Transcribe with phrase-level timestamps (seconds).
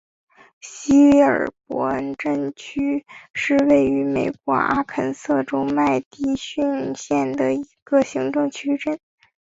[0.61, 3.05] 希尔伯恩镇区
[3.35, 8.99] 是位于美国阿肯色州麦迪逊县的一个行政镇区。